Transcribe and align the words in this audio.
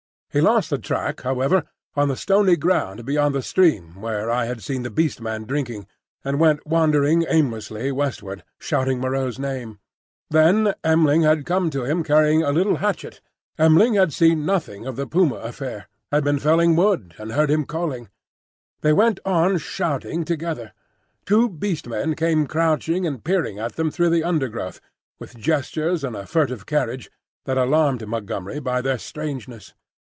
He 0.33 0.39
lost 0.39 0.69
the 0.69 0.77
track, 0.77 1.23
however, 1.23 1.65
on 1.93 2.07
the 2.07 2.15
stony 2.15 2.55
ground 2.55 3.03
beyond 3.03 3.35
the 3.35 3.41
stream 3.41 3.99
where 3.99 4.31
I 4.31 4.45
had 4.45 4.63
seen 4.63 4.83
the 4.83 4.89
Beast 4.89 5.19
Man 5.19 5.43
drinking, 5.43 5.87
and 6.23 6.39
went 6.39 6.65
wandering 6.65 7.25
aimlessly 7.27 7.91
westward 7.91 8.41
shouting 8.57 9.01
Moreau's 9.01 9.37
name. 9.37 9.79
Then 10.29 10.73
M'ling 10.85 11.23
had 11.23 11.45
come 11.45 11.69
to 11.71 11.83
him 11.83 12.01
carrying 12.01 12.43
a 12.43 12.53
light 12.53 12.77
hatchet. 12.77 13.19
M'ling 13.59 13.95
had 13.95 14.13
seen 14.13 14.45
nothing 14.45 14.85
of 14.85 14.95
the 14.95 15.05
puma 15.05 15.35
affair; 15.35 15.89
had 16.13 16.23
been 16.23 16.39
felling 16.39 16.77
wood, 16.77 17.13
and 17.17 17.33
heard 17.33 17.51
him 17.51 17.65
calling. 17.65 18.07
They 18.79 18.93
went 18.93 19.19
on 19.25 19.57
shouting 19.57 20.23
together. 20.23 20.71
Two 21.25 21.49
Beast 21.49 21.87
Men 21.89 22.15
came 22.15 22.47
crouching 22.47 23.05
and 23.05 23.21
peering 23.21 23.59
at 23.59 23.75
them 23.75 23.91
through 23.91 24.11
the 24.11 24.23
undergrowth, 24.23 24.79
with 25.19 25.35
gestures 25.37 26.05
and 26.05 26.15
a 26.15 26.25
furtive 26.25 26.65
carriage 26.65 27.09
that 27.43 27.57
alarmed 27.57 28.07
Montgomery 28.07 28.61
by 28.61 28.79
their 28.81 28.97
strangeness. 28.97 29.73